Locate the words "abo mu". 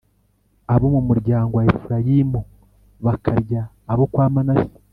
0.73-1.01